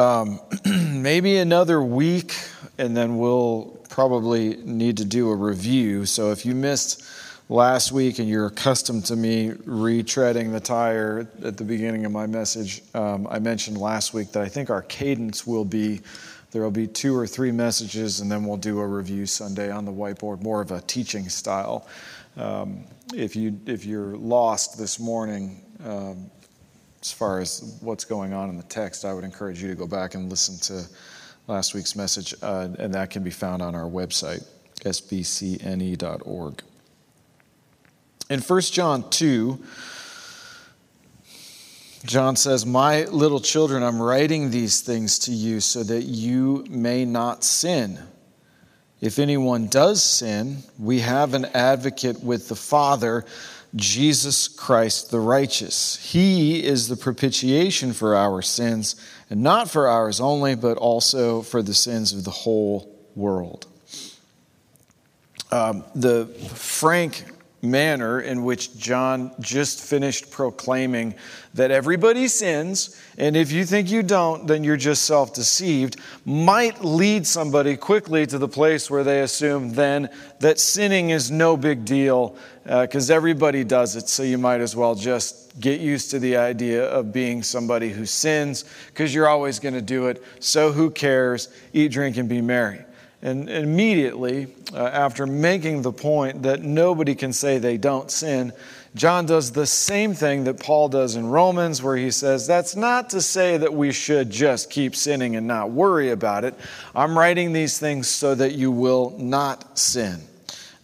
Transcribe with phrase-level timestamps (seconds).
[0.00, 0.40] um,
[1.02, 2.34] maybe another week,
[2.78, 6.06] and then we'll probably need to do a review.
[6.06, 7.04] So if you missed
[7.50, 12.26] last week and you're accustomed to me retreading the tire at the beginning of my
[12.26, 16.00] message, um, I mentioned last week that I think our cadence will be
[16.52, 19.84] there will be two or three messages, and then we'll do a review Sunday on
[19.84, 21.86] the whiteboard, more of a teaching style.
[22.36, 22.82] Um,
[23.14, 26.28] if, you, if you're lost this morning, um,
[27.02, 29.86] as far as what's going on in the text, I would encourage you to go
[29.86, 30.86] back and listen to
[31.46, 34.44] last week's message, uh, and that can be found on our website,
[34.84, 36.62] sbcne.org.
[38.28, 39.64] In 1 John 2,
[42.04, 47.04] John says, My little children, I'm writing these things to you so that you may
[47.04, 47.98] not sin.
[49.00, 53.24] If anyone does sin, we have an advocate with the Father,
[53.76, 55.96] Jesus Christ the righteous.
[55.96, 58.96] He is the propitiation for our sins,
[59.28, 63.66] and not for ours only, but also for the sins of the whole world.
[65.52, 67.24] Um, the frank
[67.62, 71.14] manner in which John just finished proclaiming
[71.54, 76.82] that everybody sins, and if you think you don't, then you're just self deceived, might
[76.82, 80.08] lead somebody quickly to the place where they assume then
[80.40, 84.76] that sinning is no big deal because uh, everybody does it, so you might as
[84.76, 89.58] well just get used to the idea of being somebody who sins because you're always
[89.58, 91.48] going to do it, so who cares?
[91.72, 92.84] Eat, drink, and be merry.
[93.22, 98.52] And immediately, uh, after making the point that nobody can say they don't sin,
[98.94, 103.10] John does the same thing that Paul does in Romans, where he says, That's not
[103.10, 106.54] to say that we should just keep sinning and not worry about it.
[106.94, 110.20] I'm writing these things so that you will not sin.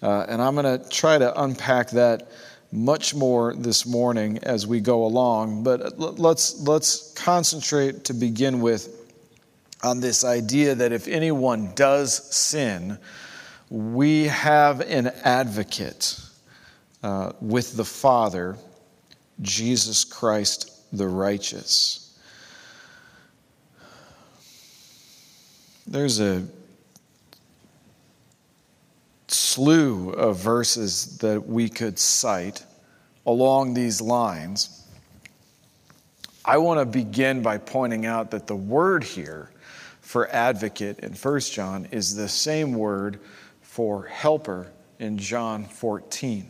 [0.02, 2.28] Uh, and I'm going to try to unpack that
[2.72, 5.62] much more this morning as we go along.
[5.62, 9.12] But let's, let's concentrate to begin with
[9.83, 12.98] on this idea that if anyone does sin,
[13.70, 16.20] we have an advocate
[17.02, 18.56] uh, with the Father,
[19.40, 22.18] Jesus Christ the righteous.
[25.86, 26.46] There's a
[29.29, 32.64] slew of verses that we could cite
[33.25, 34.87] along these lines.
[36.45, 39.51] I want to begin by pointing out that the word here
[40.01, 43.19] for advocate in 1 John is the same word
[43.63, 44.70] for helper
[45.01, 46.48] in John 14.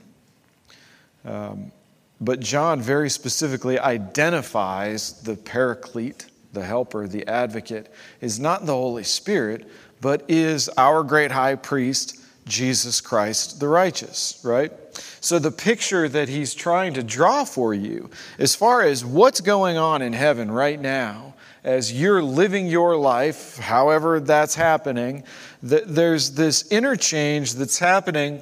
[1.25, 1.72] Um,
[2.20, 9.04] but John very specifically identifies the paraclete, the helper, the advocate, is not the Holy
[9.04, 9.66] Spirit,
[10.00, 14.72] but is our great high priest, Jesus Christ the righteous, right?
[15.20, 19.76] So the picture that he's trying to draw for you, as far as what's going
[19.76, 25.24] on in heaven right now, as you're living your life, however that's happening,
[25.64, 28.40] that there's this interchange that's happening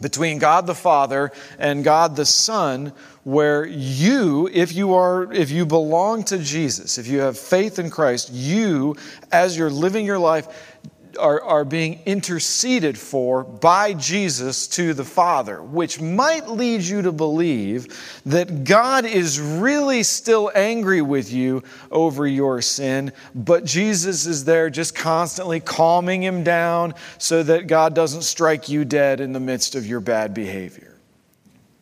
[0.00, 2.92] between God the Father and God the Son
[3.24, 7.90] where you if you are if you belong to Jesus if you have faith in
[7.90, 8.94] Christ you
[9.32, 10.75] as you're living your life
[11.16, 17.12] are, are being interceded for by Jesus to the Father, which might lead you to
[17.12, 24.44] believe that God is really still angry with you over your sin, but Jesus is
[24.44, 29.40] there just constantly calming him down so that God doesn't strike you dead in the
[29.40, 30.98] midst of your bad behavior.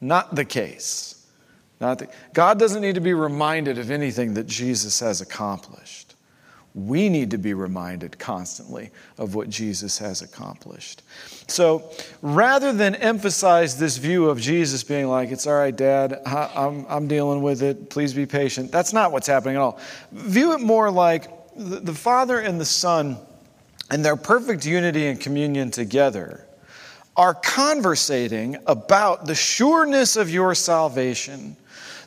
[0.00, 1.27] Not the case.
[1.81, 6.04] Not the, God doesn't need to be reminded of anything that Jesus has accomplished
[6.75, 11.03] we need to be reminded constantly of what Jesus has accomplished.
[11.47, 11.89] So
[12.21, 17.07] rather than emphasize this view of Jesus being like, it's all right, Dad, I'm, I'm
[17.07, 19.79] dealing with it, please be patient, that's not what's happening at all.
[20.11, 23.19] View it more like the Father and the Son
[23.91, 26.45] and their perfect unity and communion together
[27.17, 31.56] are conversating about the sureness of your salvation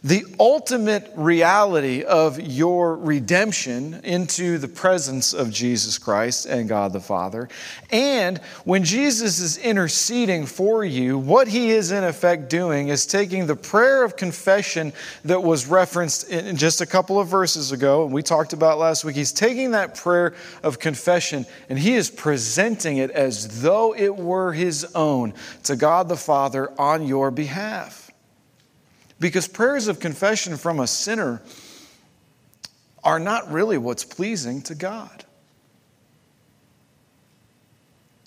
[0.03, 6.99] the ultimate reality of your redemption into the presence of Jesus Christ and God the
[6.99, 7.49] Father.
[7.91, 13.47] And when Jesus is interceding for you, what he is in effect doing is taking
[13.47, 14.94] the prayer of confession
[15.26, 19.03] that was referenced in just a couple of verses ago, and we talked about last
[19.03, 19.16] week.
[19.16, 20.34] He's taking that prayer
[20.64, 25.34] of confession and he is presenting it as though it were his own
[25.64, 28.06] to God the Father on your behalf.
[29.19, 31.41] Because prayers of confession from a sinner
[33.03, 35.25] are not really what's pleasing to God.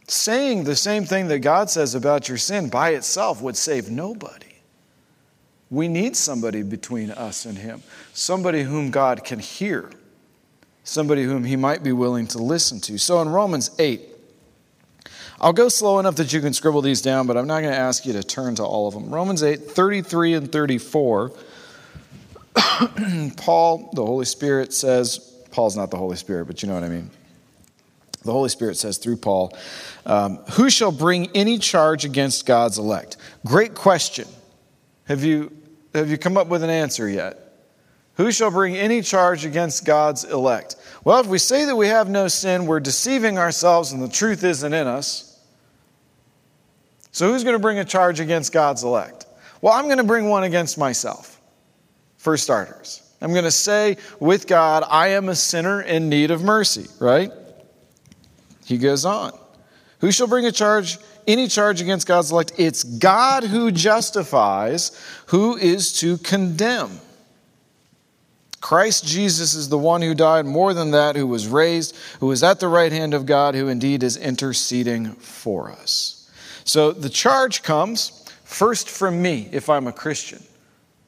[0.08, 4.46] Saying the same thing that God says about your sin by itself would save nobody.
[5.70, 7.82] We need somebody between us and Him,
[8.12, 9.90] somebody whom God can hear.
[10.84, 12.98] somebody whom he might be willing to listen to.
[12.98, 14.00] So in Romans 8,
[15.40, 17.78] I'll go slow enough that you can scribble these down, but I'm not going to
[17.78, 19.12] ask you to turn to all of them.
[19.12, 21.32] Romans 8, 33 and 34.
[23.36, 25.18] Paul, the Holy Spirit says,
[25.50, 27.10] Paul's not the Holy Spirit, but you know what I mean.
[28.22, 29.56] The Holy Spirit says through Paul,
[30.04, 33.16] um, Who shall bring any charge against God's elect?
[33.46, 34.28] Great question.
[35.04, 35.50] Have you,
[35.94, 37.38] have you come up with an answer yet?
[38.16, 40.76] Who shall bring any charge against God's elect?
[41.02, 44.44] Well, if we say that we have no sin, we're deceiving ourselves and the truth
[44.44, 45.29] isn't in us.
[47.12, 49.26] So, who's going to bring a charge against God's elect?
[49.60, 51.40] Well, I'm going to bring one against myself,
[52.16, 53.02] for starters.
[53.20, 57.30] I'm going to say with God, I am a sinner in need of mercy, right?
[58.64, 59.38] He goes on.
[59.98, 62.52] Who shall bring a charge, any charge against God's elect?
[62.56, 67.00] It's God who justifies, who is to condemn.
[68.60, 72.42] Christ Jesus is the one who died, more than that, who was raised, who is
[72.42, 76.19] at the right hand of God, who indeed is interceding for us.
[76.70, 80.40] So the charge comes first from me if I'm a Christian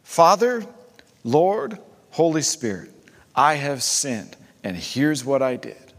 [0.03, 0.67] Father,
[1.23, 1.79] Lord,
[2.11, 2.91] Holy Spirit,
[3.37, 5.93] I have sinned, and here's what I did.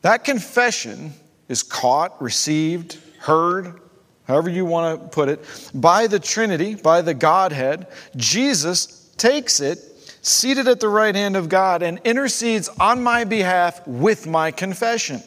[0.00, 1.12] That confession
[1.48, 3.80] is caught, received, heard,
[4.24, 7.86] however you want to put it, by the Trinity, by the Godhead.
[8.16, 9.78] Jesus takes it,
[10.20, 15.22] seated at the right hand of God, and intercedes on my behalf with my confession.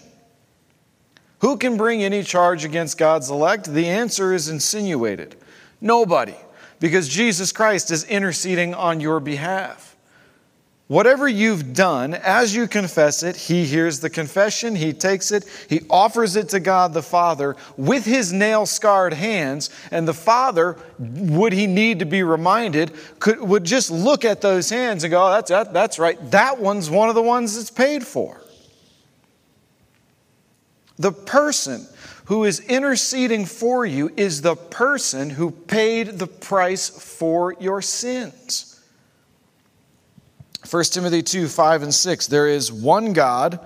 [1.46, 3.72] Who can bring any charge against God's elect?
[3.72, 5.36] The answer is insinuated
[5.80, 6.34] nobody,
[6.80, 9.96] because Jesus Christ is interceding on your behalf.
[10.88, 15.82] Whatever you've done, as you confess it, He hears the confession, He takes it, He
[15.88, 21.54] offers it to God the Father with His nail scarred hands, and the Father, would
[21.54, 25.30] He need to be reminded, could, would just look at those hands and go, oh,
[25.30, 28.42] that's, that, that's right, that one's one of the ones that's paid for.
[30.98, 31.88] The person
[32.26, 38.72] who is interceding for you is the person who paid the price for your sins.
[40.70, 42.28] 1 Timothy 2 5 and 6.
[42.28, 43.60] There is one God,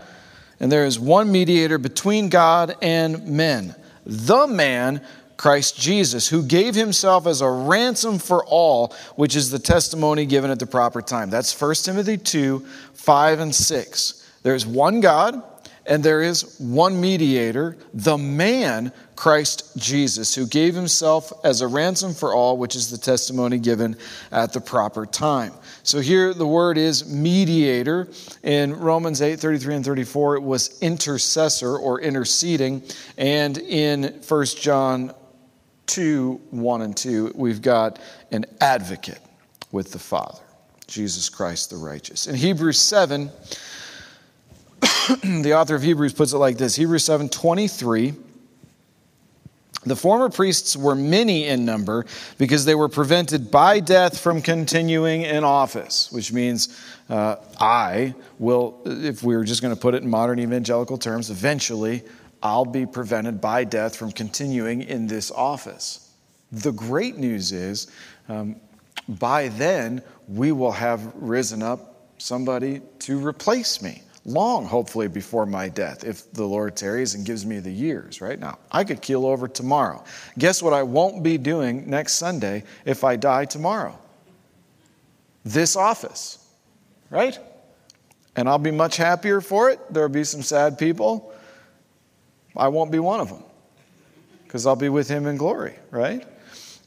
[0.59, 5.01] and there is one mediator between God and men, the man,
[5.37, 10.51] Christ Jesus, who gave himself as a ransom for all, which is the testimony given
[10.51, 11.29] at the proper time.
[11.29, 12.59] That's 1 Timothy 2
[12.93, 14.31] 5 and 6.
[14.43, 15.41] There's one God
[15.89, 22.13] and there is one mediator, the man, Christ Jesus, who gave himself as a ransom
[22.13, 23.97] for all, which is the testimony given
[24.31, 25.51] at the proper time.
[25.81, 28.07] So here the word is mediator.
[28.44, 32.83] In Romans 8 33 and 34, it was intercessor or interceding.
[33.18, 35.12] And in 1 John
[35.88, 38.00] 2 1 and 2, we've got
[38.31, 39.21] an advocate
[39.71, 40.44] with the Father,
[40.86, 42.27] Jesus Christ the righteous.
[42.27, 43.31] In Hebrews 7,
[45.23, 48.13] the author of Hebrews puts it like this Hebrews 7 23.
[49.85, 52.06] The former priests were many in number
[52.38, 56.77] because they were prevented by death from continuing in office, which means
[57.09, 61.31] uh, I will, if we were just going to put it in modern evangelical terms,
[61.31, 62.03] eventually
[62.44, 66.12] I'll be prevented by death from continuing in this office.
[66.51, 67.88] The great news is
[68.27, 68.57] um,
[69.07, 75.69] by then we will have risen up somebody to replace me long, hopefully, before my
[75.69, 78.39] death, if the Lord tarries and gives me the years, right?
[78.39, 80.03] Now, I could keel over tomorrow.
[80.38, 83.98] Guess what I won't be doing next Sunday if I die tomorrow?
[85.43, 86.45] This office,
[87.09, 87.38] right?
[88.36, 89.79] And I'll be much happier for it.
[89.91, 91.33] There'll be some sad people.
[92.55, 93.43] I won't be one of them
[94.43, 96.25] because I'll be with him in glory, right?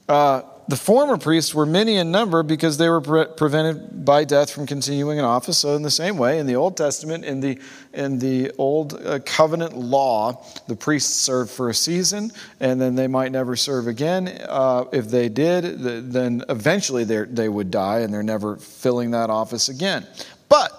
[0.07, 4.49] Uh, the former priests were many in number because they were pre- prevented by death
[4.49, 5.57] from continuing in office.
[5.57, 7.59] So, in the same way, in the Old Testament, in the,
[7.93, 13.07] in the Old uh, Covenant law, the priests served for a season and then they
[13.07, 14.29] might never serve again.
[14.47, 15.79] Uh, if they did,
[16.11, 20.07] then eventually they would die and they're never filling that office again.
[20.47, 20.71] But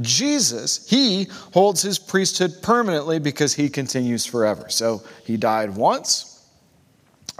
[0.00, 4.68] Jesus, he holds his priesthood permanently because he continues forever.
[4.68, 6.29] So, he died once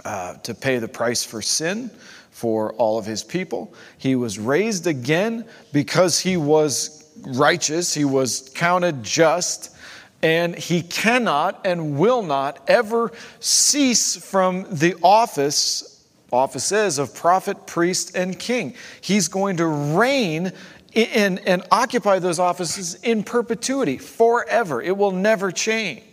[0.05, 1.89] uh, to pay the price for sin
[2.31, 3.73] for all of his people.
[3.97, 9.75] He was raised again because he was righteous, he was counted just,
[10.23, 15.87] and he cannot and will not ever cease from the office
[16.31, 18.73] offices of prophet, priest, and king.
[19.01, 20.53] He's going to reign
[20.93, 24.81] in, and occupy those offices in perpetuity, forever.
[24.81, 26.03] It will never change.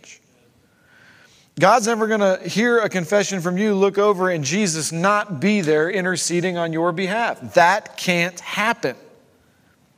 [1.59, 5.59] God's never going to hear a confession from you, look over, and Jesus not be
[5.59, 7.53] there interceding on your behalf.
[7.53, 8.95] That can't happen.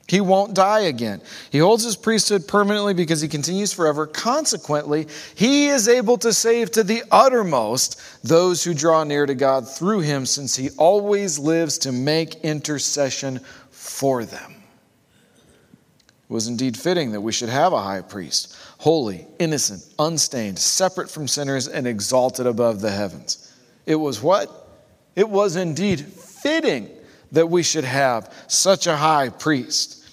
[0.08, 1.22] He won't die again.
[1.52, 4.08] He holds his priesthood permanently because he continues forever.
[4.08, 9.70] Consequently, he is able to save to the uttermost those who draw near to God
[9.70, 13.40] through him, since he always lives to make intercession
[13.70, 14.51] for them.
[16.32, 21.12] It was indeed fitting that we should have a high priest, holy, innocent, unstained, separate
[21.12, 23.54] from sinners, and exalted above the heavens.
[23.86, 24.50] It was what?
[25.14, 26.90] It was indeed fitting
[27.34, 30.08] that we should have such a high priest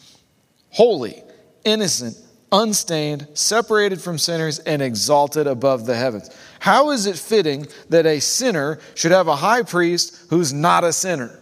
[0.71, 1.23] holy,
[1.65, 2.17] innocent,
[2.51, 6.37] unstained, separated from sinners, and exalted above the heavens.
[6.59, 10.93] How is it fitting that a sinner should have a high priest who's not a
[10.93, 11.39] sinner?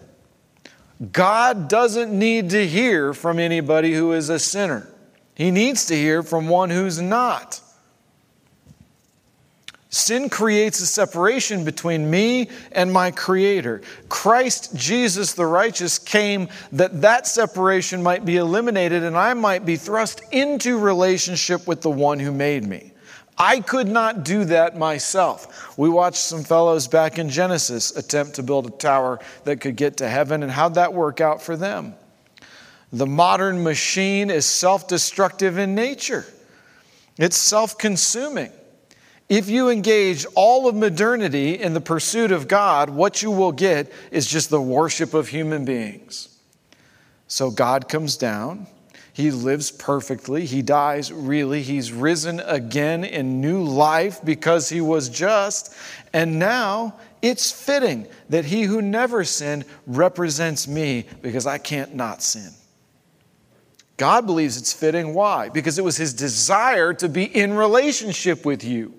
[1.12, 4.88] God doesn't need to hear from anybody who is a sinner.
[5.34, 7.60] He needs to hear from one who's not.
[9.90, 13.82] Sin creates a separation between me and my Creator.
[14.08, 19.76] Christ Jesus the righteous came that that separation might be eliminated and I might be
[19.76, 22.92] thrust into relationship with the one who made me.
[23.38, 25.76] I could not do that myself.
[25.78, 29.98] We watched some fellows back in Genesis attempt to build a tower that could get
[29.98, 31.94] to heaven, and how'd that work out for them?
[32.92, 36.24] The modern machine is self destructive in nature,
[37.18, 38.52] it's self consuming.
[39.28, 43.90] If you engage all of modernity in the pursuit of God, what you will get
[44.12, 46.28] is just the worship of human beings.
[47.26, 48.68] So God comes down.
[49.16, 50.44] He lives perfectly.
[50.44, 51.62] He dies really.
[51.62, 55.74] He's risen again in new life because he was just.
[56.12, 62.22] And now it's fitting that he who never sinned represents me because I can't not
[62.22, 62.50] sin.
[63.96, 65.14] God believes it's fitting.
[65.14, 65.48] Why?
[65.48, 68.92] Because it was his desire to be in relationship with you.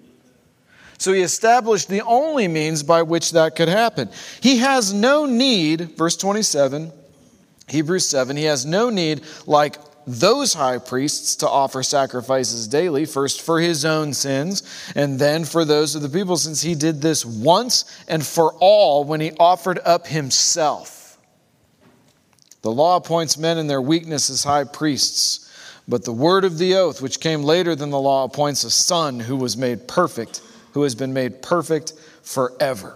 [0.97, 4.09] So he established the only means by which that could happen.
[4.41, 6.91] He has no need, verse 27,
[7.67, 13.41] Hebrews 7, he has no need, like those high priests, to offer sacrifices daily, first
[13.41, 14.63] for his own sins,
[14.95, 19.03] and then for those of the people, since he did this once and for all
[19.03, 21.17] when he offered up himself.
[22.61, 25.43] The law appoints men in their weakness as high priests.
[25.89, 29.19] But the word of the oath, which came later than the law, appoints a son
[29.19, 30.41] who was made perfect
[30.77, 32.95] who has been made perfect forever.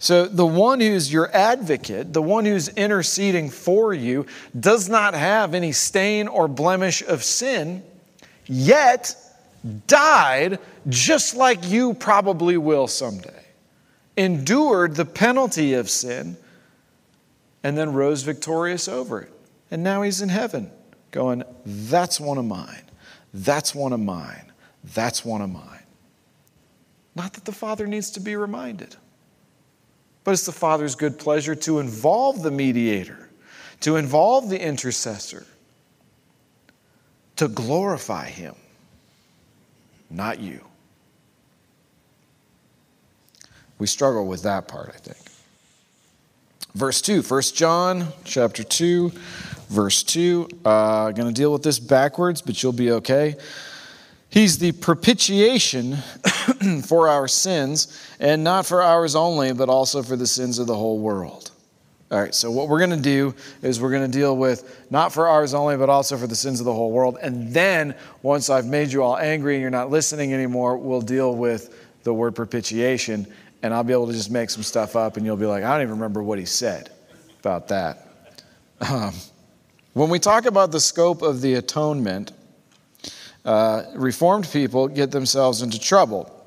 [0.00, 4.26] So, the one who's your advocate, the one who's interceding for you,
[4.58, 7.82] does not have any stain or blemish of sin,
[8.46, 9.16] yet
[9.88, 13.44] died just like you probably will someday,
[14.16, 16.36] endured the penalty of sin,
[17.64, 19.32] and then rose victorious over it.
[19.70, 20.70] And now he's in heaven
[21.10, 22.82] going, That's one of mine.
[23.34, 24.52] That's one of mine.
[24.84, 25.82] That's one of mine.
[27.14, 28.96] Not that the Father needs to be reminded,
[30.28, 33.30] but it's the Father's good pleasure to involve the mediator,
[33.80, 35.46] to involve the intercessor,
[37.36, 38.54] to glorify Him,
[40.10, 40.60] not you.
[43.78, 45.16] We struggle with that part, I think.
[46.74, 49.10] Verse 2, 1 John chapter 2,
[49.70, 50.46] verse 2.
[50.62, 53.34] Uh, going to deal with this backwards, but you'll be okay.
[54.28, 55.96] He's the propitiation
[56.84, 60.74] for our sins, and not for ours only, but also for the sins of the
[60.74, 61.50] whole world.
[62.10, 65.12] All right, so what we're going to do is we're going to deal with not
[65.12, 67.18] for ours only, but also for the sins of the whole world.
[67.20, 71.34] And then, once I've made you all angry and you're not listening anymore, we'll deal
[71.34, 73.26] with the word propitiation.
[73.62, 75.72] And I'll be able to just make some stuff up, and you'll be like, I
[75.74, 76.90] don't even remember what he said
[77.40, 78.08] about that.
[78.80, 79.12] Um,
[79.92, 82.32] when we talk about the scope of the atonement,
[83.44, 86.37] uh, Reformed people get themselves into trouble.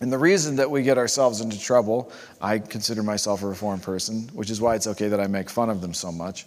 [0.00, 4.28] And the reason that we get ourselves into trouble, I consider myself a Reformed person,
[4.32, 6.46] which is why it's okay that I make fun of them so much.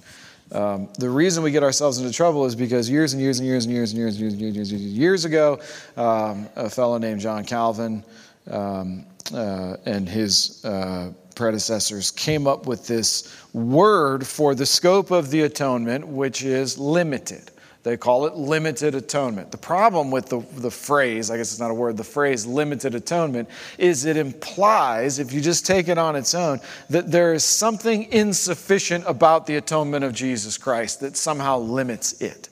[0.51, 3.65] Um, the reason we get ourselves into trouble is because years and years and years
[3.65, 5.59] and years and years and years, and years, and years, years ago,
[5.97, 8.03] um, a fellow named John Calvin
[8.49, 15.29] um, uh, and his uh, predecessors came up with this word for the scope of
[15.29, 17.50] the atonement, which is limited.
[17.83, 19.51] They call it limited atonement.
[19.51, 22.93] The problem with the, the phrase, I guess it's not a word, the phrase limited
[22.93, 26.59] atonement, is it implies, if you just take it on its own,
[26.91, 32.49] that there is something insufficient about the atonement of Jesus Christ that somehow limits it.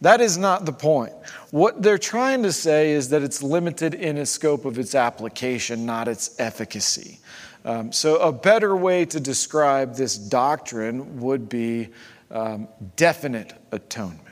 [0.00, 1.12] That is not the point.
[1.50, 5.86] What they're trying to say is that it's limited in its scope of its application,
[5.86, 7.18] not its efficacy.
[7.64, 11.88] Um, so, a better way to describe this doctrine would be
[12.30, 14.27] um, definite atonement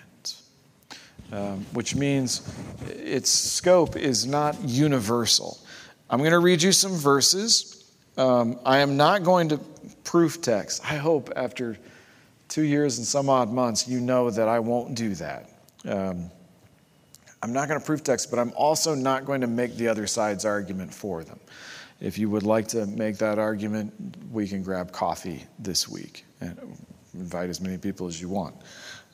[1.33, 2.49] um, which means
[2.89, 5.59] its scope is not universal.
[6.09, 7.93] I'm going to read you some verses.
[8.17, 9.59] Um, I am not going to
[10.05, 10.83] proof text.
[10.85, 11.77] I hope after
[12.49, 15.51] two years and some odd months, you know that I won't do that.
[15.85, 16.31] Um,
[17.43, 20.07] I'm not going to proof text, but I'm also not going to make the other
[20.07, 21.39] side's argument for them.
[22.01, 23.93] If you would like to make that argument,
[24.31, 26.59] we can grab coffee this week and
[27.15, 28.55] invite as many people as you want.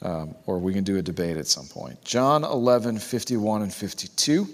[0.02, 2.02] Um, or we can do a debate at some point.
[2.04, 4.48] John 11, 51 and 52.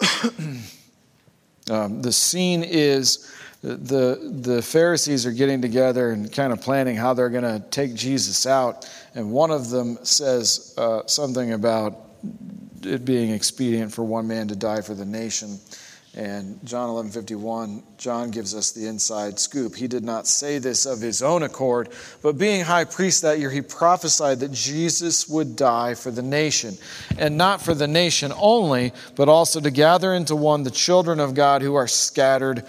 [1.70, 3.32] um, the scene is
[3.64, 7.94] the, the Pharisees are getting together and kind of planning how they're going to take
[7.94, 8.90] Jesus out.
[9.14, 11.96] And one of them says uh, something about
[12.82, 15.58] it being expedient for one man to die for the nation.
[16.16, 19.74] And John 11:51, John gives us the inside scoop.
[19.74, 21.88] He did not say this of his own accord,
[22.22, 26.78] but being high priest that year, he prophesied that Jesus would die for the nation,
[27.18, 31.34] and not for the nation only, but also to gather into one the children of
[31.34, 32.62] God who are scattered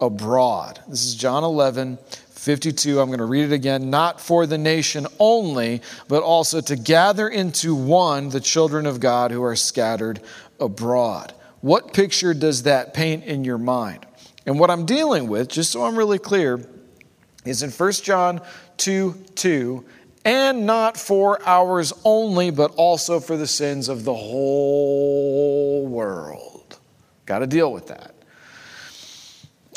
[0.00, 0.80] abroad.
[0.88, 1.98] This is John 11,
[2.30, 3.00] 52.
[3.00, 3.90] I'm going to read it again.
[3.90, 9.30] Not for the nation only, but also to gather into one the children of God
[9.30, 10.20] who are scattered
[10.58, 11.32] abroad.
[11.60, 14.06] What picture does that paint in your mind?
[14.46, 16.64] And what I'm dealing with, just so I'm really clear,
[17.44, 18.40] is in 1 John
[18.76, 19.84] 2 2,
[20.24, 26.78] and not for ours only, but also for the sins of the whole world.
[27.26, 28.14] Got to deal with that.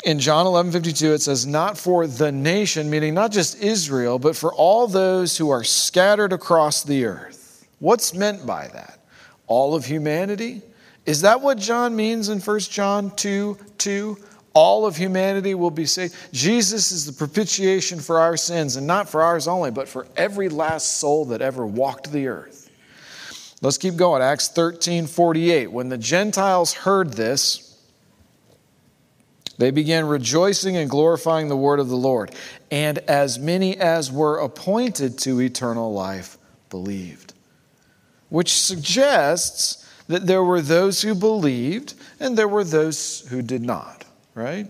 [0.04, 4.36] In John 11 52, it says, Not for the nation, meaning not just Israel, but
[4.36, 7.66] for all those who are scattered across the earth.
[7.78, 8.98] What's meant by that?
[9.46, 10.62] All of humanity?
[11.04, 14.18] Is that what John means in 1 John 2 2?
[14.54, 16.14] All of humanity will be saved.
[16.32, 20.50] Jesus is the propitiation for our sins, and not for ours only, but for every
[20.50, 22.70] last soul that ever walked the earth.
[23.62, 24.22] Let's keep going.
[24.22, 25.72] Acts 13 48.
[25.72, 27.80] When the Gentiles heard this,
[29.56, 32.34] they began rejoicing and glorifying the word of the Lord.
[32.70, 36.36] And as many as were appointed to eternal life
[36.70, 37.32] believed.
[38.28, 39.81] Which suggests
[40.12, 44.68] that there were those who believed and there were those who did not, right?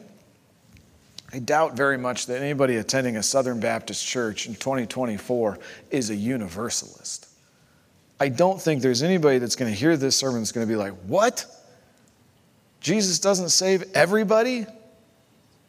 [1.33, 5.59] I doubt very much that anybody attending a Southern Baptist church in 2024
[5.90, 7.28] is a universalist.
[8.20, 10.76] I don't think there's anybody that's going to hear this sermon that's going to be
[10.76, 11.44] like, What?
[12.81, 14.66] Jesus doesn't save everybody?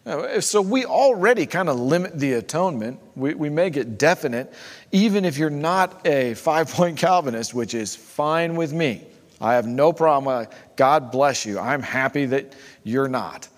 [0.05, 2.99] Eh, so we already kind of limit the atonement.
[3.15, 4.53] We, we make it definite,
[4.91, 9.03] even if you're not a five point Calvinist, which is fine with me.
[9.43, 10.47] I have no problem.
[10.77, 11.60] God bless you.
[11.60, 13.49] I'm happy that you're not.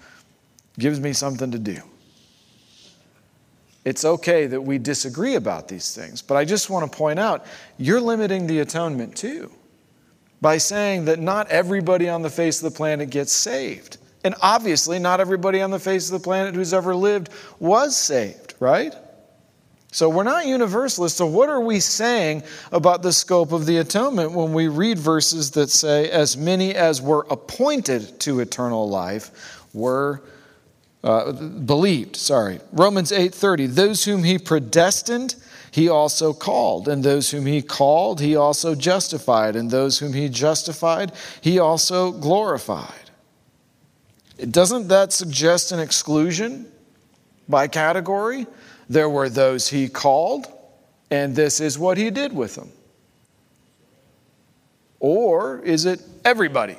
[0.80, 1.78] Gives me something to do.
[3.86, 7.46] It's okay that we disagree about these things, but I just want to point out
[7.78, 9.52] you're limiting the atonement too
[10.42, 13.98] by saying that not everybody on the face of the planet gets saved.
[14.24, 18.56] And obviously, not everybody on the face of the planet who's ever lived was saved,
[18.60, 18.96] right?
[19.96, 21.18] So we're not universalists.
[21.18, 25.52] So, what are we saying about the scope of the atonement when we read verses
[25.52, 30.22] that say, as many as were appointed to eternal life were
[31.02, 32.18] uh, believed?
[32.18, 32.60] Sorry.
[32.74, 33.74] Romans 8:30.
[33.74, 35.36] Those whom he predestined,
[35.72, 36.90] he also called.
[36.90, 39.56] And those whom he called, he also justified.
[39.56, 43.12] And those whom he justified, he also glorified.
[44.52, 46.70] Doesn't that suggest an exclusion
[47.48, 48.46] by category?
[48.90, 50.48] There were those he called,
[51.10, 52.72] and this is what he did with them.
[55.00, 56.78] Or is it everybody?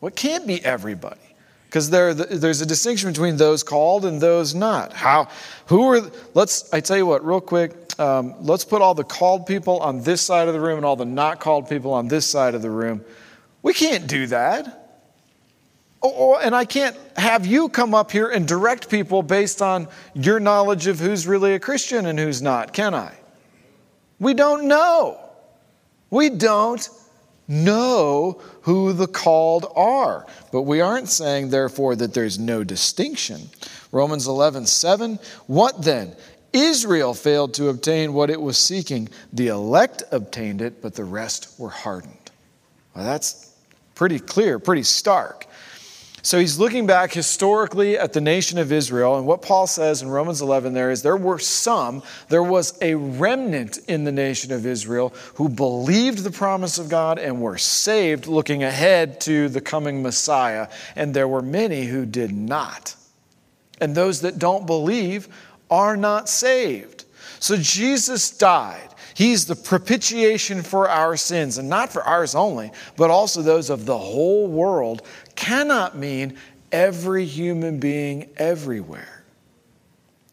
[0.00, 1.20] Well, it can't be everybody
[1.66, 4.92] because there, there's a distinction between those called and those not.
[4.92, 5.28] How,
[5.66, 9.46] who are, let's, I tell you what, real quick, um, let's put all the called
[9.46, 12.26] people on this side of the room and all the not called people on this
[12.26, 13.04] side of the room.
[13.62, 14.85] We can't do that.
[16.02, 19.88] Oh, oh, and I can't have you come up here and direct people based on
[20.14, 23.14] your knowledge of who's really a Christian and who's not, can I?
[24.18, 25.18] We don't know.
[26.10, 26.88] We don't
[27.48, 30.26] know who the called are.
[30.52, 33.48] But we aren't saying, therefore, that there's no distinction.
[33.92, 35.18] Romans 11, 7.
[35.46, 36.14] What then?
[36.52, 39.08] Israel failed to obtain what it was seeking.
[39.32, 42.30] The elect obtained it, but the rest were hardened.
[42.94, 43.52] Well, that's
[43.94, 45.46] pretty clear, pretty stark.
[46.26, 50.08] So he's looking back historically at the nation of Israel, and what Paul says in
[50.08, 54.66] Romans 11 there is there were some, there was a remnant in the nation of
[54.66, 60.02] Israel who believed the promise of God and were saved looking ahead to the coming
[60.02, 62.96] Messiah, and there were many who did not.
[63.80, 65.28] And those that don't believe
[65.70, 67.04] are not saved.
[67.38, 68.88] So Jesus died.
[69.16, 73.86] He's the propitiation for our sins, and not for ours only, but also those of
[73.86, 75.00] the whole world
[75.36, 76.36] cannot mean
[76.72, 79.24] every human being everywhere.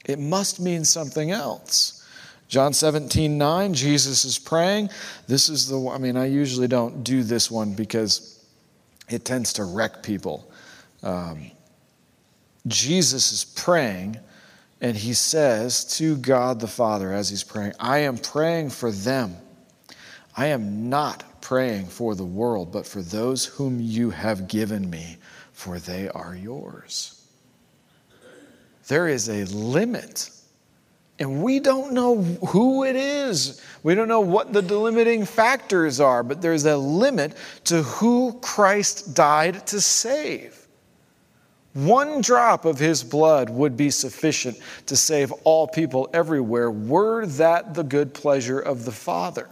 [0.05, 2.05] It must mean something else.
[2.47, 4.89] John 17, 9, Jesus is praying.
[5.27, 8.45] This is the I mean, I usually don't do this one because
[9.09, 10.51] it tends to wreck people.
[11.01, 11.51] Um,
[12.67, 14.17] Jesus is praying,
[14.81, 19.35] and he says to God the Father as he's praying, I am praying for them.
[20.35, 25.17] I am not praying for the world, but for those whom you have given me,
[25.51, 27.21] for they are yours.
[28.87, 30.29] There is a limit.
[31.19, 33.61] And we don't know who it is.
[33.83, 39.13] We don't know what the delimiting factors are, but there's a limit to who Christ
[39.13, 40.65] died to save.
[41.73, 47.73] One drop of his blood would be sufficient to save all people everywhere, were that
[47.73, 49.49] the good pleasure of the Father.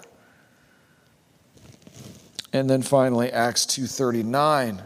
[2.54, 4.82] And then finally Acts 2:39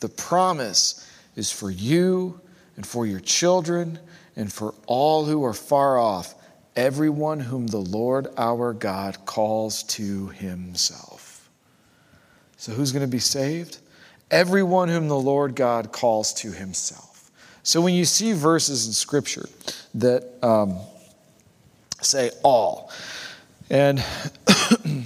[0.00, 2.40] the promise is for you
[2.76, 3.98] and for your children
[4.36, 6.34] and for all who are far off
[6.76, 11.50] everyone whom the Lord our God calls to himself.
[12.56, 13.78] So who's going to be saved?
[14.30, 17.30] Everyone whom the Lord God calls to himself.
[17.64, 19.48] So when you see verses in Scripture
[19.94, 20.78] that um,
[22.00, 22.92] say all,
[23.70, 24.02] and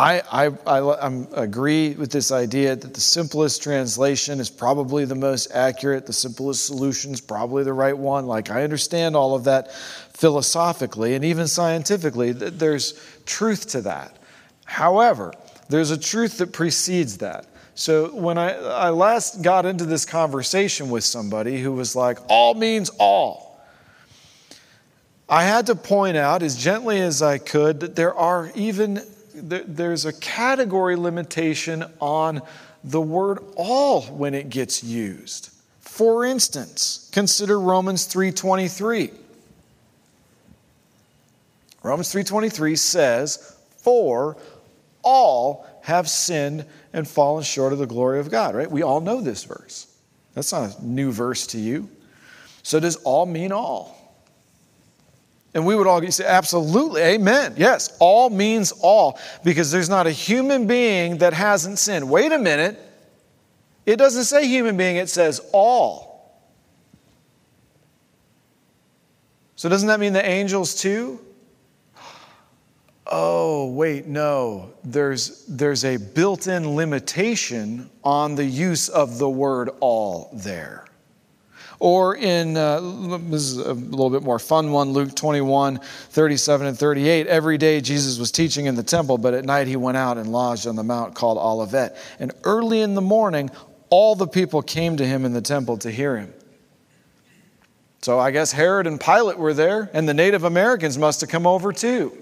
[0.00, 0.22] I,
[0.66, 6.06] I, I agree with this idea that the simplest translation is probably the most accurate,
[6.06, 8.26] the simplest solution is probably the right one.
[8.26, 12.94] Like, I understand all of that philosophically and even scientifically, there's
[13.26, 14.16] truth to that.
[14.64, 15.34] However,
[15.68, 17.44] there's a truth that precedes that.
[17.74, 22.54] So, when I, I last got into this conversation with somebody who was like, all
[22.54, 23.62] means all.
[25.28, 29.02] I had to point out as gently as I could that there are even
[29.34, 32.42] there's a category limitation on
[32.82, 35.50] the word all when it gets used.
[35.80, 39.12] For instance, consider Romans 3:23.
[41.82, 43.38] Romans 3:23 says,
[43.78, 44.36] "For
[45.02, 48.70] all have sinned and fallen short of the glory of God." Right?
[48.70, 49.86] We all know this verse.
[50.34, 51.88] That's not a new verse to you.
[52.62, 53.96] So does all mean all?
[55.52, 57.54] And we would all say, absolutely, amen.
[57.56, 62.08] Yes, all means all, because there's not a human being that hasn't sinned.
[62.08, 62.78] Wait a minute.
[63.84, 66.40] It doesn't say human being, it says all.
[69.56, 71.20] So doesn't that mean the angels too?
[73.12, 74.72] Oh, wait, no.
[74.84, 80.86] There's, there's a built in limitation on the use of the word all there.
[81.80, 82.78] Or in, uh,
[83.30, 87.26] this is a little bit more fun one, Luke 21, 37 and 38.
[87.26, 90.30] Every day Jesus was teaching in the temple, but at night he went out and
[90.30, 91.96] lodged on the mount called Olivet.
[92.18, 93.50] And early in the morning,
[93.88, 96.34] all the people came to him in the temple to hear him.
[98.02, 101.46] So I guess Herod and Pilate were there, and the Native Americans must have come
[101.46, 102.16] over too.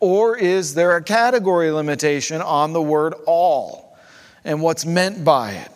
[0.00, 3.96] Or is there a category limitation on the word all
[4.44, 5.70] and what's meant by it?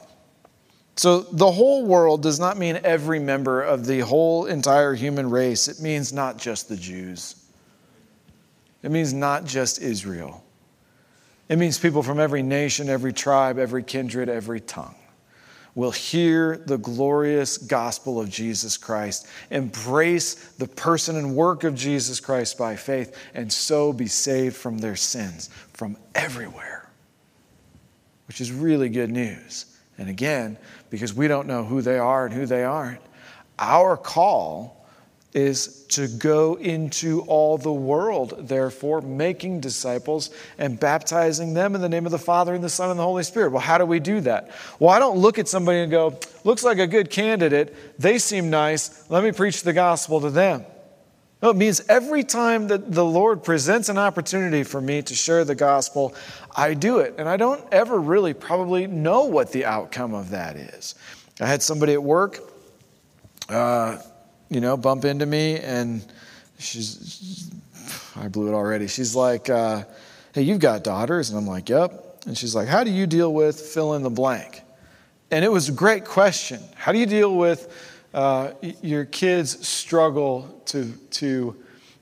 [0.97, 5.67] So, the whole world does not mean every member of the whole entire human race.
[5.67, 7.35] It means not just the Jews.
[8.83, 10.45] It means not just Israel.
[11.49, 14.95] It means people from every nation, every tribe, every kindred, every tongue
[15.75, 22.21] will hear the glorious gospel of Jesus Christ, embrace the person and work of Jesus
[22.21, 26.89] Christ by faith, and so be saved from their sins from everywhere,
[28.29, 29.74] which is really good news.
[29.99, 30.59] And again,
[30.91, 33.01] because we don't know who they are and who they aren't,
[33.59, 34.85] our call
[35.35, 41.89] is to go into all the world, therefore, making disciples and baptizing them in the
[41.89, 43.51] name of the Father and the Son and the Holy Spirit.
[43.51, 44.53] Well, how do we do that?
[44.79, 47.75] Well, I don't look at somebody and go, looks like a good candidate.
[47.99, 49.09] They seem nice.
[49.11, 50.65] Let me preach the gospel to them.
[51.45, 55.45] No, it means every time that the Lord presents an opportunity for me to share
[55.45, 56.15] the gospel,
[56.57, 57.17] I do it.
[57.19, 60.95] And I don't ever really probably know what the outcome of that is.
[61.39, 62.39] I had somebody at work,
[63.51, 63.99] uh,
[64.49, 66.03] you know, bump into me, and
[66.59, 67.51] she's,
[68.17, 68.87] I blew it already.
[68.87, 69.85] She's like, uh,
[70.33, 71.29] hey, you've got daughters.
[71.29, 72.25] And I'm like, yep.
[72.27, 74.63] And she's like, how do you deal with fill in the blank?
[75.31, 76.63] And it was a great question.
[76.75, 81.57] How do you deal with uh, your kids struggle to, to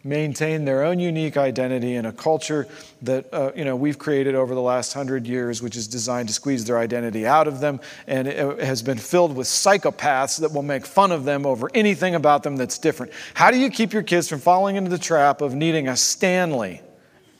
[0.04, 2.66] maintain their own unique identity in a culture
[3.00, 6.34] that uh, you know we've created over the last hundred years, which is designed to
[6.34, 10.62] squeeze their identity out of them, and it has been filled with psychopaths that will
[10.62, 13.12] make fun of them over anything about them that's different.
[13.34, 16.82] How do you keep your kids from falling into the trap of needing a Stanley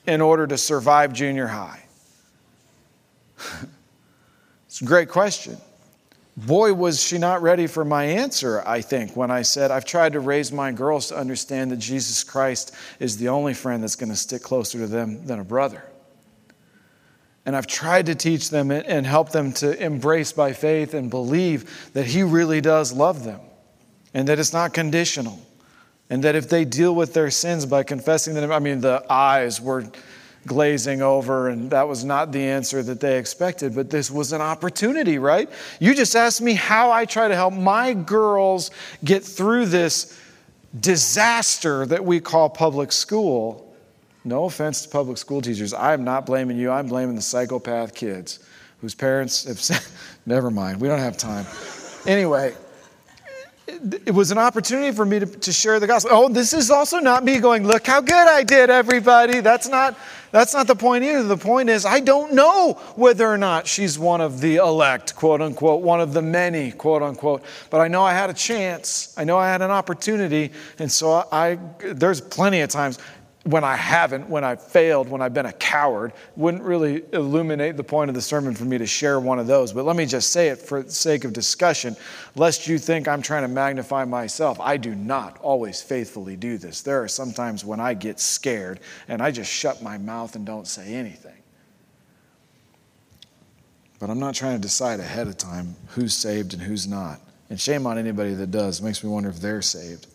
[0.07, 1.83] in order to survive junior high?
[4.67, 5.57] it's a great question.
[6.35, 10.13] Boy, was she not ready for my answer, I think, when I said, I've tried
[10.13, 14.09] to raise my girls to understand that Jesus Christ is the only friend that's going
[14.09, 15.83] to stick closer to them than a brother.
[17.45, 21.91] And I've tried to teach them and help them to embrace by faith and believe
[21.93, 23.41] that He really does love them
[24.13, 25.39] and that it's not conditional.
[26.09, 29.59] And that if they deal with their sins by confessing them, I mean, the eyes
[29.59, 29.85] were
[30.45, 34.41] glazing over, and that was not the answer that they expected, but this was an
[34.41, 35.49] opportunity, right?
[35.79, 38.71] You just asked me how I try to help my girls
[39.03, 40.19] get through this
[40.79, 43.75] disaster that we call public school.
[44.25, 45.73] No offense to public school teachers.
[45.73, 48.39] I am not blaming you, I'm blaming the psychopath kids
[48.81, 49.81] whose parents have said,
[50.25, 51.45] never mind, we don't have time.
[52.05, 52.53] Anyway,
[54.05, 56.11] it was an opportunity for me to, to share the gospel.
[56.13, 59.39] Oh, this is also not me going, look how good I did, everybody.
[59.39, 59.97] That's not,
[60.31, 61.23] that's not the point either.
[61.23, 65.41] The point is, I don't know whether or not she's one of the elect, quote
[65.41, 67.43] unquote, one of the many, quote unquote.
[67.69, 69.13] But I know I had a chance.
[69.17, 70.51] I know I had an opportunity.
[70.79, 72.99] And so I, there's plenty of times
[73.43, 77.83] when I haven't, when I've failed, when I've been a coward, wouldn't really illuminate the
[77.83, 79.73] point of the sermon for me to share one of those.
[79.73, 81.97] But let me just say it for the sake of discussion,
[82.35, 84.61] lest you think I'm trying to magnify myself.
[84.61, 86.81] I do not always faithfully do this.
[86.81, 88.79] There are some times when I get scared
[89.09, 91.35] and I just shut my mouth and don't say anything.
[93.99, 97.19] But I'm not trying to decide ahead of time who's saved and who's not.
[97.49, 98.79] And shame on anybody that does.
[98.79, 100.07] It makes me wonder if they're saved.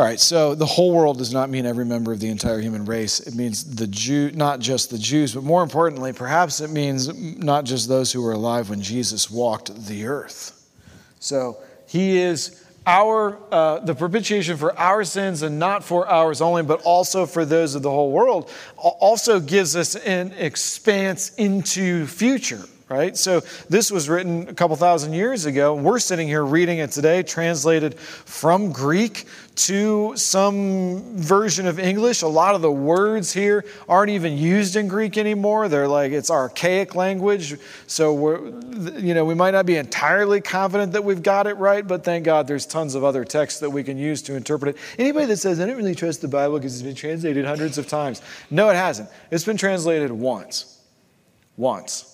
[0.00, 2.86] All right, so the whole world does not mean every member of the entire human
[2.86, 3.20] race.
[3.20, 7.64] It means the Jew, not just the Jews, but more importantly, perhaps it means not
[7.64, 10.58] just those who were alive when Jesus walked the earth.
[11.18, 16.62] So he is our uh, the propitiation for our sins and not for ours only,
[16.62, 18.50] but also for those of the whole world.
[18.78, 23.16] Also gives us an expanse into future right?
[23.16, 25.76] So this was written a couple thousand years ago.
[25.76, 32.22] We're sitting here reading it today, translated from Greek to some version of English.
[32.22, 35.68] A lot of the words here aren't even used in Greek anymore.
[35.68, 37.56] They're like it's archaic language.
[37.86, 38.48] So we're,
[38.98, 42.24] you know, we might not be entirely confident that we've got it right, but thank
[42.24, 44.82] God there's tons of other texts that we can use to interpret it.
[44.98, 47.86] Anybody that says I don't really trust the Bible because it's been translated hundreds of
[47.86, 49.08] times, no, it hasn't.
[49.30, 50.76] It's been translated once.
[51.56, 52.09] Once.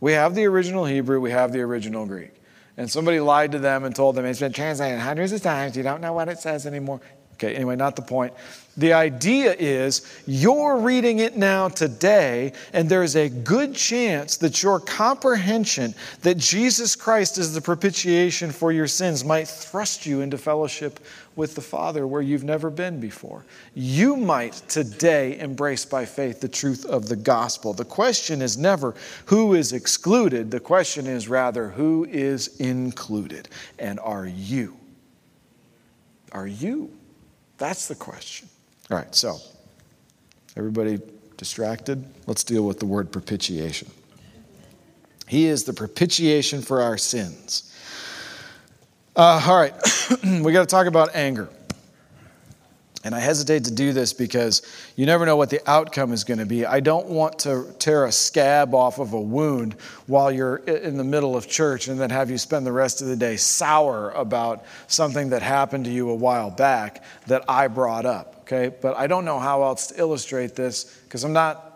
[0.00, 2.32] We have the original Hebrew, we have the original Greek.
[2.76, 5.82] And somebody lied to them and told them it's been translated hundreds of times, you
[5.82, 7.00] don't know what it says anymore.
[7.36, 8.32] Okay, anyway, not the point.
[8.78, 14.80] The idea is you're reading it now today, and there's a good chance that your
[14.80, 20.98] comprehension that Jesus Christ is the propitiation for your sins might thrust you into fellowship
[21.36, 23.44] with the Father where you've never been before.
[23.74, 27.74] You might today embrace by faith the truth of the gospel.
[27.74, 28.94] The question is never
[29.26, 33.48] who is excluded, the question is rather who is included.
[33.78, 34.76] And are you?
[36.32, 36.90] Are you?
[37.58, 38.48] That's the question.
[38.90, 39.38] All right, so
[40.56, 41.00] everybody
[41.36, 42.04] distracted?
[42.26, 43.90] Let's deal with the word propitiation.
[45.28, 47.74] He is the propitiation for our sins.
[49.16, 49.72] Uh, all right,
[50.42, 51.48] we got to talk about anger.
[53.02, 54.60] And I hesitate to do this because
[54.94, 56.66] you never know what the outcome is going to be.
[56.66, 59.72] I don't want to tear a scab off of a wound
[60.06, 63.06] while you're in the middle of church and then have you spend the rest of
[63.06, 68.04] the day sour about something that happened to you a while back that I brought
[68.04, 68.40] up.
[68.40, 68.74] Okay?
[68.82, 71.75] But I don't know how else to illustrate this because I'm not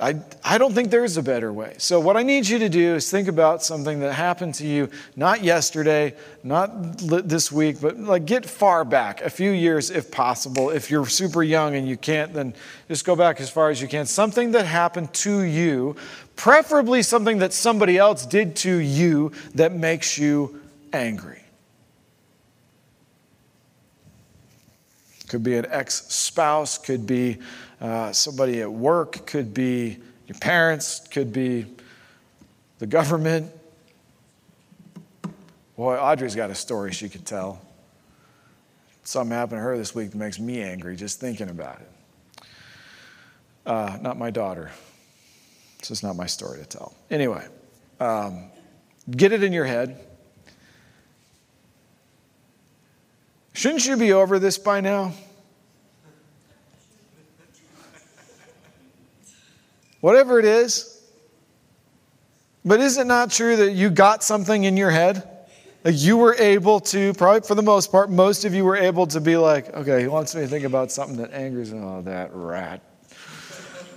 [0.00, 1.74] I, I don't think there's a better way.
[1.78, 4.90] So, what I need you to do is think about something that happened to you
[5.16, 10.70] not yesterday, not this week, but like get far back, a few years if possible.
[10.70, 12.54] If you're super young and you can't, then
[12.86, 14.06] just go back as far as you can.
[14.06, 15.96] Something that happened to you,
[16.36, 20.60] preferably something that somebody else did to you that makes you
[20.92, 21.42] angry.
[25.26, 27.38] Could be an ex spouse, could be
[27.80, 31.66] uh, somebody at work, could be your parents, could be
[32.78, 33.50] the government.
[35.76, 37.60] Boy, Audrey's got a story she could tell.
[39.04, 42.46] Something happened to her this week that makes me angry just thinking about it.
[43.64, 44.70] Uh, not my daughter.
[45.78, 46.94] This is not my story to tell.
[47.10, 47.46] Anyway,
[48.00, 48.50] um,
[49.10, 50.04] get it in your head.
[53.52, 55.12] Shouldn't you be over this by now?
[60.00, 60.94] Whatever it is.
[62.64, 65.28] But is it not true that you got something in your head?
[65.84, 69.06] Like you were able to, probably for the most part, most of you were able
[69.06, 71.84] to be like, okay, he wants me to think about something that angers him.
[71.84, 72.82] Oh, that rat.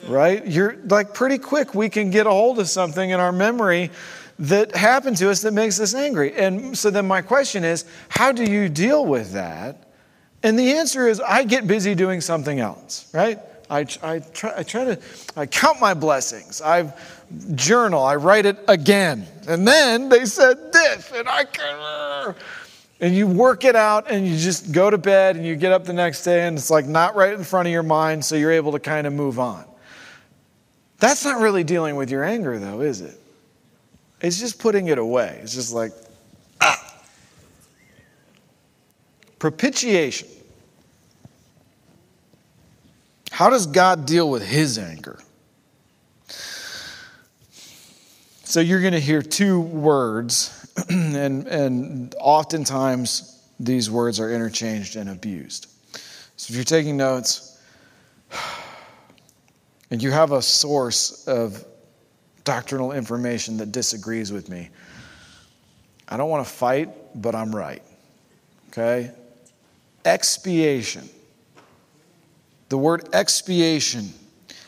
[0.08, 0.46] right?
[0.46, 3.92] You're like pretty quick, we can get a hold of something in our memory
[4.40, 6.34] that happened to us that makes us angry.
[6.34, 9.92] And so then my question is, how do you deal with that?
[10.44, 13.40] And the answer is, I get busy doing something else, right?
[13.72, 15.00] I, I, try, I try to
[15.38, 16.62] I count my blessings.
[16.62, 16.94] I
[17.56, 18.04] journal.
[18.04, 19.26] I write it again.
[19.48, 22.36] And then they said this, and I can.
[23.00, 25.86] And you work it out, and you just go to bed, and you get up
[25.86, 28.52] the next day, and it's like not right in front of your mind, so you're
[28.52, 29.66] able to kind of move on.
[31.00, 33.18] That's not really dealing with your anger, though, is it?
[34.20, 35.40] It's just putting it away.
[35.42, 35.94] It's just like,
[36.60, 36.94] ah.
[39.40, 40.28] Propitiation.
[43.42, 45.18] How does God deal with his anger?
[48.44, 55.10] So you're going to hear two words, and, and oftentimes these words are interchanged and
[55.10, 55.66] abused.
[56.38, 57.60] So if you're taking notes
[59.90, 61.66] and you have a source of
[62.44, 64.70] doctrinal information that disagrees with me,
[66.08, 67.82] I don't want to fight, but I'm right.
[68.70, 69.10] Okay?
[70.06, 71.10] Expiation.
[72.72, 74.14] The word expiation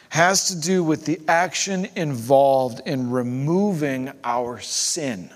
[0.10, 5.30] has to do with the action involved in removing our sin.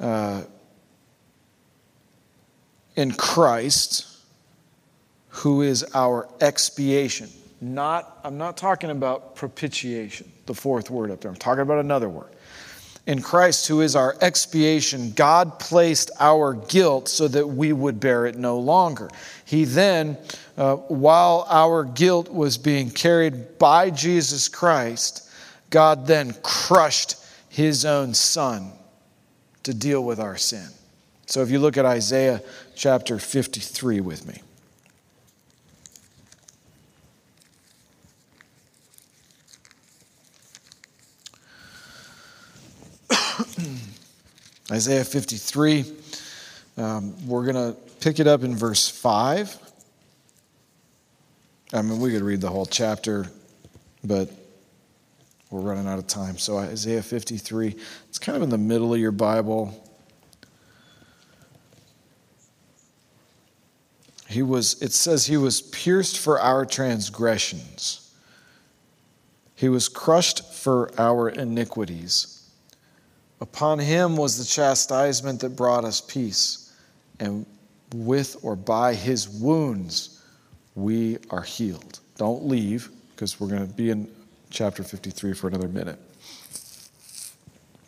[0.00, 0.42] Uh,
[2.96, 4.18] in Christ,
[5.28, 7.30] who is our expiation.
[7.60, 11.30] Not, I'm not talking about propitiation, the fourth word up there.
[11.30, 12.33] I'm talking about another word.
[13.06, 18.24] In Christ, who is our expiation, God placed our guilt so that we would bear
[18.24, 19.10] it no longer.
[19.44, 20.16] He then
[20.56, 25.28] uh, while our guilt was being carried by Jesus Christ,
[25.68, 27.16] God then crushed
[27.48, 28.72] his own son
[29.64, 30.68] to deal with our sin.
[31.26, 32.42] So if you look at Isaiah
[32.74, 34.40] chapter 53 with me.
[44.70, 45.84] Isaiah 53,
[46.78, 49.58] um, we're going to pick it up in verse 5.
[51.74, 53.26] I mean, we could read the whole chapter,
[54.02, 54.30] but
[55.50, 56.38] we're running out of time.
[56.38, 57.76] So, Isaiah 53,
[58.08, 59.84] it's kind of in the middle of your Bible.
[64.26, 68.14] He was, it says, he was pierced for our transgressions,
[69.54, 72.33] he was crushed for our iniquities.
[73.44, 76.72] Upon him was the chastisement that brought us peace,
[77.20, 77.44] and
[77.94, 80.22] with or by his wounds
[80.74, 82.00] we are healed.
[82.16, 84.10] Don't leave because we're going to be in
[84.48, 85.98] chapter 53 for another minute.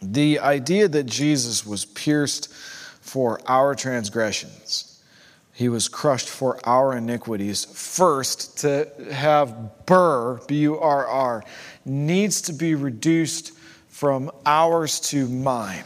[0.02, 2.52] The idea that Jesus was pierced
[3.00, 5.02] for our transgressions,
[5.54, 7.64] he was crushed for our iniquities.
[7.64, 11.44] First, to have burr, B U R R,
[11.86, 13.52] needs to be reduced
[13.96, 15.82] from ours to mine.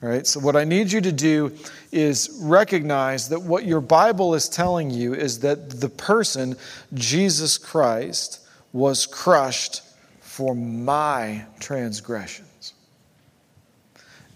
[0.00, 0.26] Right?
[0.26, 1.52] So, what I need you to do
[1.92, 6.56] is recognize that what your Bible is telling you is that the person,
[6.94, 8.40] Jesus Christ,
[8.72, 9.82] was crushed
[10.20, 12.74] for my transgressions,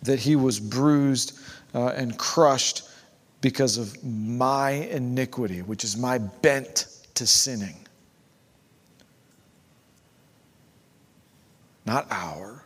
[0.02, 1.40] that he was bruised
[1.74, 2.88] uh, and crushed
[3.40, 7.76] because of my iniquity, which is my bent to sinning.
[11.84, 12.62] Not our,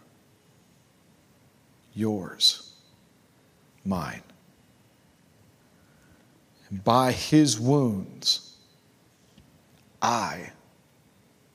[1.95, 2.73] yours
[3.85, 4.23] mine.
[6.71, 8.57] And by his wounds,
[10.01, 10.51] I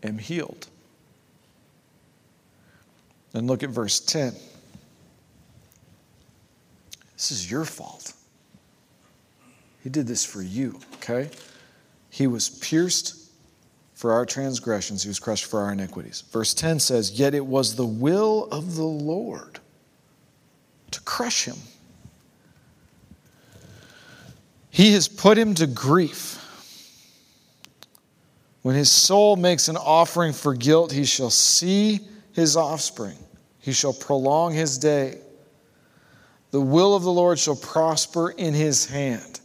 [0.04, 0.68] am healed.
[3.34, 4.34] And look at verse 10.
[7.14, 8.14] This is your fault.
[9.84, 11.30] He did this for you, okay?
[12.10, 13.16] He was pierced
[13.96, 16.22] for our transgressions, he was crushed for our iniquities.
[16.32, 19.60] Verse 10 says, Yet it was the will of the Lord
[20.98, 21.58] to crush him.
[24.72, 26.44] He has put him to grief.
[28.64, 32.00] When his soul makes an offering for guilt, he shall see
[32.34, 33.18] his offspring.
[33.60, 35.20] He shall prolong his day.
[36.52, 39.40] The will of the Lord shall prosper in his hand.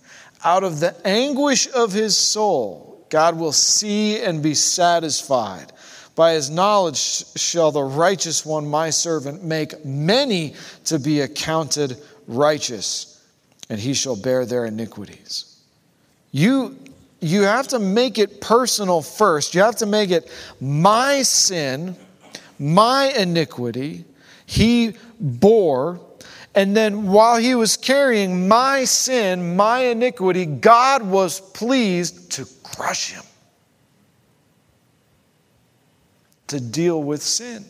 [0.45, 5.73] Out of the anguish of his soul, God will see and be satisfied.
[6.15, 10.55] By his knowledge shall the righteous one, my servant, make many
[10.85, 11.97] to be accounted
[12.27, 13.13] righteous
[13.73, 15.57] and he shall bear their iniquities.
[16.31, 16.77] You,
[17.21, 19.55] you have to make it personal first.
[19.55, 21.97] You have to make it my sin,
[22.59, 24.05] my iniquity,
[24.45, 26.01] he bore.
[26.55, 33.13] And then while he was carrying my sin, my iniquity, God was pleased to crush
[33.13, 33.23] him.
[36.53, 37.65] To deal with sin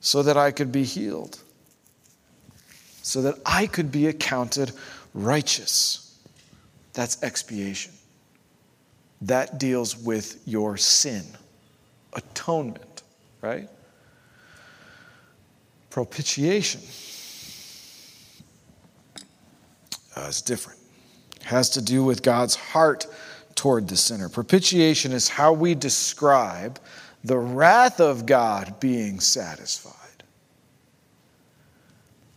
[0.00, 1.38] so that I could be healed,
[3.02, 4.72] so that I could be accounted
[5.12, 6.18] righteous.
[6.94, 7.92] That's expiation.
[9.20, 11.24] That deals with your sin,
[12.14, 13.02] atonement,
[13.42, 13.68] right?
[15.90, 16.80] Propitiation
[20.16, 20.80] uh, is different.
[21.36, 23.06] It has to do with God's heart
[23.60, 24.30] toward the sinner.
[24.30, 26.80] Propitiation is how we describe
[27.24, 30.24] the wrath of God being satisfied.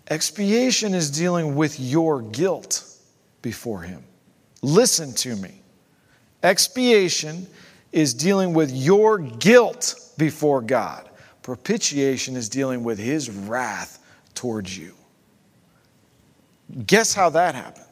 [0.10, 2.84] Expiation is dealing with your guilt
[3.42, 4.04] before Him.
[4.62, 5.62] Listen to me.
[6.44, 7.48] Expiation
[7.94, 11.10] is dealing with your guilt before God.
[11.42, 13.98] Propitiation is dealing with His wrath
[14.34, 14.94] towards you.
[16.86, 17.88] Guess how that happens?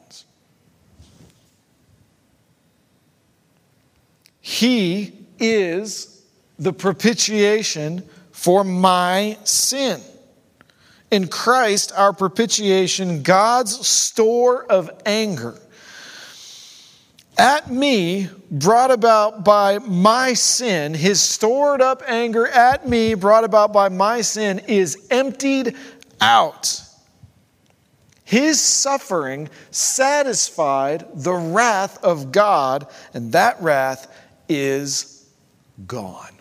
[4.42, 6.22] He is
[6.58, 10.02] the propitiation for my sin.
[11.12, 15.58] In Christ, our propitiation, God's store of anger
[17.38, 23.72] at me, brought about by my sin, his stored up anger at me, brought about
[23.72, 25.76] by my sin, is emptied
[26.20, 26.82] out.
[28.24, 34.11] His suffering satisfied the wrath of God, and that wrath
[34.56, 35.28] is
[35.86, 36.36] gone.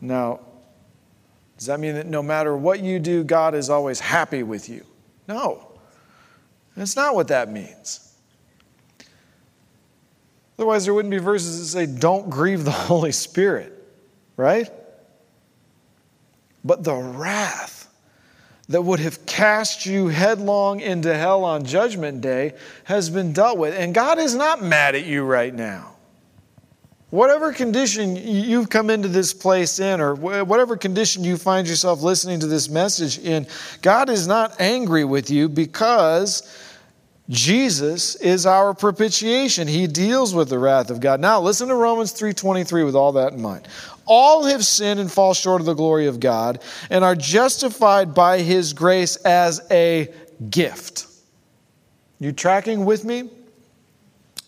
[0.00, 0.40] Now,
[1.58, 4.84] does that mean that no matter what you do, God is always happy with you?
[5.28, 5.70] No.
[6.76, 8.06] That's not what that means.
[10.58, 13.72] Otherwise, there wouldn't be verses that say, don't grieve the Holy Spirit,
[14.36, 14.70] right?
[16.64, 17.79] But the wrath
[18.70, 22.52] that would have cast you headlong into hell on Judgment Day
[22.84, 23.74] has been dealt with.
[23.74, 25.96] And God is not mad at you right now.
[27.10, 32.38] Whatever condition you've come into this place in, or whatever condition you find yourself listening
[32.38, 33.48] to this message in,
[33.82, 36.48] God is not angry with you because
[37.28, 39.66] Jesus is our propitiation.
[39.66, 41.20] He deals with the wrath of God.
[41.20, 43.66] Now, listen to Romans 3:23 with all that in mind.
[44.06, 48.40] All have sinned and fall short of the glory of God and are justified by
[48.40, 50.12] his grace as a
[50.48, 51.06] gift.
[52.18, 53.30] You tracking with me?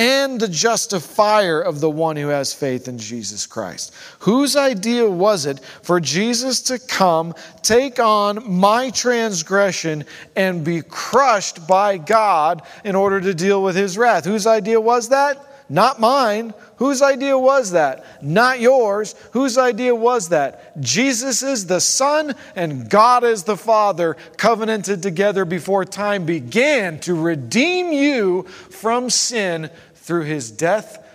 [0.00, 3.92] and the justifier of the one who has faith in Jesus Christ.
[4.20, 11.68] Whose idea was it for Jesus to come, take on my transgression, and be crushed
[11.68, 14.24] by God in order to deal with his wrath?
[14.24, 15.46] Whose idea was that?
[15.68, 16.52] Not mine.
[16.76, 18.22] Whose idea was that?
[18.22, 19.14] Not yours.
[19.32, 20.80] Whose idea was that?
[20.80, 27.14] Jesus is the Son and God is the Father, covenanted together before time began to
[27.14, 29.70] redeem you from sin
[30.10, 31.06] through his death,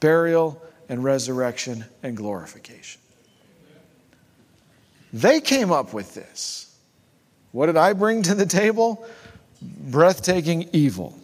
[0.00, 3.00] burial, and resurrection and glorification.
[5.12, 6.76] They came up with this.
[7.52, 9.06] What did I bring to the table?
[9.62, 11.16] Breathtaking evil.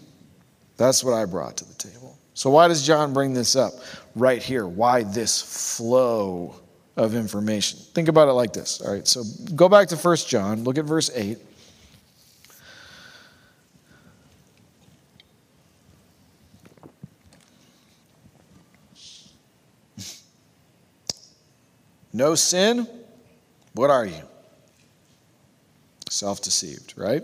[0.77, 2.17] That's what I brought to the table.
[2.35, 3.73] So, why does John bring this up
[4.15, 4.69] right here?
[4.69, 5.43] Why this
[5.77, 6.55] flow
[6.97, 7.81] of information?
[7.93, 8.81] Think about it like this.
[8.83, 9.25] All right, so
[9.57, 11.39] go back to 1 John, look at verse 8.
[22.13, 22.89] No sin,
[23.75, 24.23] what are you?
[26.09, 27.23] Self deceived, right?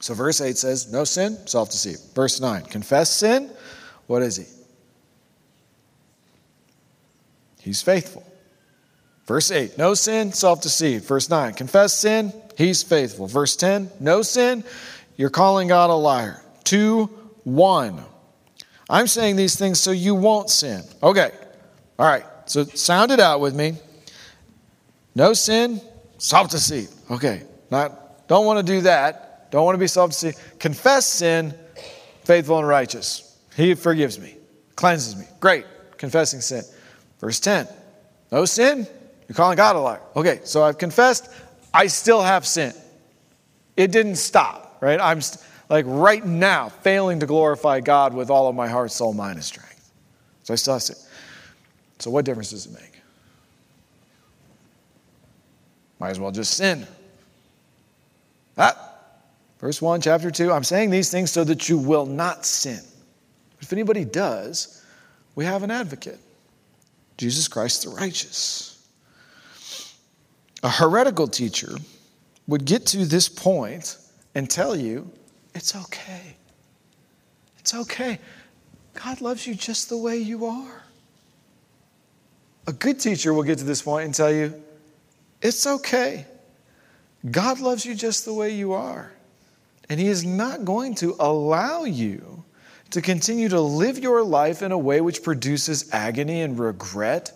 [0.00, 2.00] So verse 8 says, No sin, self deceived.
[2.14, 3.50] Verse 9, confess sin,
[4.06, 4.44] what is he?
[7.60, 8.24] He's faithful.
[9.26, 11.04] Verse 8, no sin, self deceived.
[11.04, 13.26] Verse 9, confess sin, he's faithful.
[13.26, 14.64] Verse 10, no sin,
[15.16, 16.42] you're calling God a liar.
[16.64, 17.06] 2
[17.44, 18.04] 1.
[18.90, 20.82] I'm saying these things so you won't sin.
[21.02, 21.30] Okay,
[21.98, 22.24] all right.
[22.46, 23.76] So sound it out with me.
[25.14, 25.80] No sin,
[26.18, 26.88] self deceit.
[27.10, 29.50] Okay, not don't want to do that.
[29.50, 30.38] Don't want to be self deceived.
[30.58, 31.54] Confess sin,
[32.24, 33.38] faithful and righteous.
[33.54, 34.36] He forgives me,
[34.76, 35.26] cleanses me.
[35.40, 35.66] Great,
[35.98, 36.62] confessing sin.
[37.20, 37.68] Verse 10.
[38.30, 38.86] No sin,
[39.28, 40.00] you're calling God a liar.
[40.16, 41.28] Okay, so I've confessed,
[41.74, 42.72] I still have sin.
[43.76, 44.98] It didn't stop, right?
[44.98, 49.12] I'm st- like right now failing to glorify God with all of my heart, soul,
[49.12, 49.90] mind, and strength.
[50.42, 50.96] So I still have sin.
[52.02, 53.00] So what difference does it make?
[56.00, 56.84] Might as well just sin.
[58.58, 58.92] Ah,
[59.60, 62.80] verse 1, chapter 2 I'm saying these things so that you will not sin.
[63.60, 64.84] If anybody does,
[65.36, 66.18] we have an advocate
[67.18, 68.84] Jesus Christ the righteous.
[70.64, 71.76] A heretical teacher
[72.48, 73.96] would get to this point
[74.34, 75.08] and tell you
[75.54, 76.34] it's okay.
[77.60, 78.18] It's okay.
[78.94, 80.82] God loves you just the way you are.
[82.66, 84.62] A good teacher will get to this point and tell you
[85.40, 86.26] it's okay.
[87.30, 89.12] God loves you just the way you are.
[89.88, 92.44] And He is not going to allow you
[92.90, 97.32] to continue to live your life in a way which produces agony and regret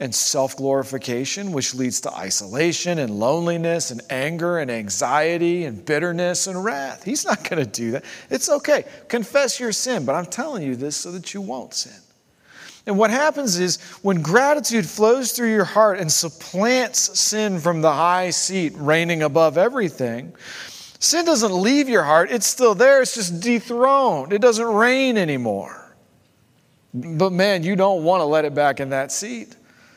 [0.00, 6.48] and self glorification, which leads to isolation and loneliness and anger and anxiety and bitterness
[6.48, 7.04] and wrath.
[7.04, 8.04] He's not going to do that.
[8.28, 8.84] It's okay.
[9.08, 11.92] Confess your sin, but I'm telling you this so that you won't sin.
[12.86, 17.92] And what happens is when gratitude flows through your heart and supplants sin from the
[17.92, 20.32] high seat reigning above everything,
[20.98, 22.30] sin doesn't leave your heart.
[22.30, 24.32] It's still there, it's just dethroned.
[24.32, 25.94] It doesn't reign anymore.
[26.92, 29.56] But man, you don't want to let it back in that seat.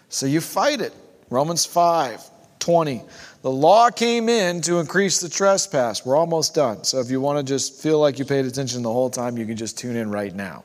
[0.10, 0.94] So you fight it.
[1.30, 2.22] Romans 5
[2.60, 3.04] 20.
[3.42, 6.04] The law came in to increase the trespass.
[6.04, 6.84] We're almost done.
[6.84, 9.46] So if you want to just feel like you paid attention the whole time, you
[9.46, 10.64] can just tune in right now.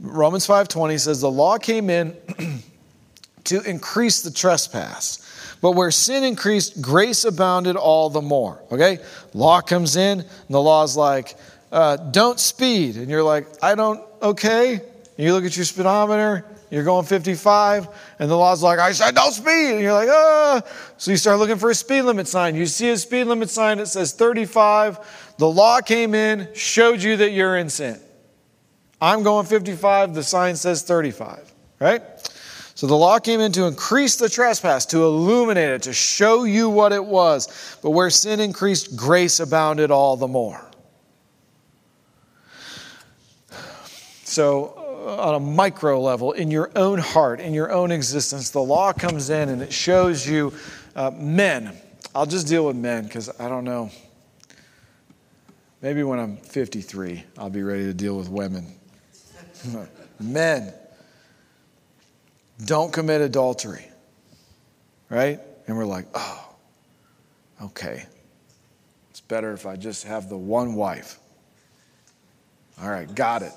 [0.00, 2.16] Romans 5:20 says the law came in
[3.44, 5.22] to increase the trespass.
[5.60, 8.62] But where sin increased, grace abounded all the more.
[8.70, 8.98] Okay?
[9.32, 11.34] Law comes in, and the law's like,
[11.72, 12.96] uh, don't speed.
[12.96, 14.74] And you're like, I don't, okay.
[14.74, 14.84] And
[15.18, 17.88] you look at your speedometer, you're going 55,
[18.18, 19.72] and the law's like, I said don't speed.
[19.72, 20.62] And you're like, ah.
[20.98, 22.54] So you start looking for a speed limit sign.
[22.54, 25.34] You see a speed limit sign that says 35.
[25.38, 28.00] The law came in, showed you that you're in sin.
[29.00, 32.02] I'm going 55, the sign says 35, right?
[32.74, 36.68] So the law came in to increase the trespass, to illuminate it, to show you
[36.68, 37.78] what it was.
[37.82, 40.62] But where sin increased, grace abounded all the more.
[44.24, 44.74] So,
[45.06, 48.92] uh, on a micro level, in your own heart, in your own existence, the law
[48.92, 50.52] comes in and it shows you
[50.94, 51.74] uh, men.
[52.14, 53.90] I'll just deal with men because I don't know.
[55.80, 58.66] Maybe when I'm 53, I'll be ready to deal with women.
[60.20, 60.72] Men,
[62.64, 63.86] don't commit adultery.
[65.08, 65.40] Right?
[65.66, 66.48] And we're like, oh,
[67.62, 68.04] okay.
[69.10, 71.18] It's better if I just have the one wife.
[72.82, 73.52] All right, got it.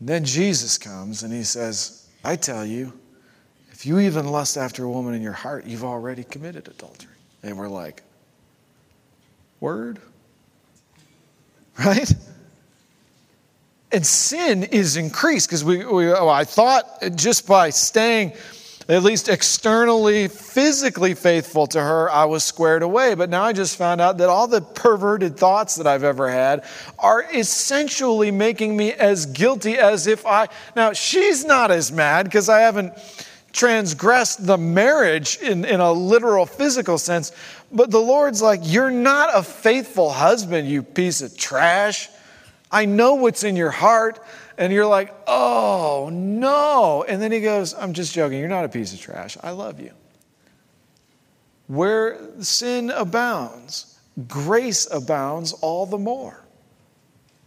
[0.00, 2.92] And then Jesus comes and he says, I tell you,
[3.70, 7.12] if you even lust after a woman in your heart, you've already committed adultery.
[7.42, 8.02] And we're like,
[9.60, 10.00] word?
[11.78, 12.10] Right?
[13.92, 16.84] And sin is increased because we, we oh, I thought
[17.14, 18.32] just by staying
[18.88, 23.14] at least externally, physically faithful to her, I was squared away.
[23.16, 26.64] But now I just found out that all the perverted thoughts that I've ever had
[26.98, 30.48] are essentially making me as guilty as if I.
[30.76, 32.92] Now, she's not as mad because I haven't
[33.52, 37.32] transgressed the marriage in, in a literal physical sense.
[37.72, 42.08] But the Lord's like, You're not a faithful husband, you piece of trash.
[42.70, 44.20] I know what's in your heart.
[44.58, 47.04] And you're like, oh no.
[47.06, 48.38] And then he goes, I'm just joking.
[48.38, 49.36] You're not a piece of trash.
[49.42, 49.92] I love you.
[51.66, 53.98] Where sin abounds,
[54.28, 56.42] grace abounds all the more.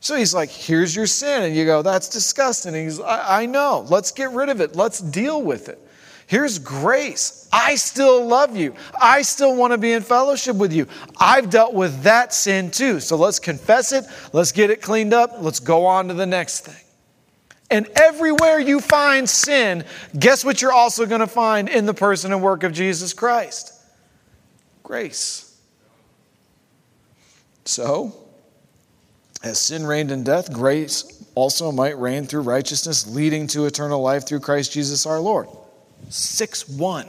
[0.02, 1.44] So he's like, here's your sin.
[1.44, 2.74] And you go, that's disgusting.
[2.74, 3.86] And he's, I, I know.
[3.90, 4.76] Let's get rid of it.
[4.76, 5.86] Let's deal with it.
[6.30, 7.50] Here's grace.
[7.52, 8.76] I still love you.
[9.02, 10.86] I still want to be in fellowship with you.
[11.18, 13.00] I've dealt with that sin too.
[13.00, 14.06] So let's confess it.
[14.32, 15.38] Let's get it cleaned up.
[15.40, 16.86] Let's go on to the next thing.
[17.72, 19.84] And everywhere you find sin,
[20.20, 23.74] guess what you're also going to find in the person and work of Jesus Christ?
[24.84, 25.60] Grace.
[27.66, 28.14] So,
[29.42, 34.28] as sin reigned in death, grace also might reign through righteousness, leading to eternal life
[34.28, 35.48] through Christ Jesus our Lord.
[36.10, 37.08] 6 1.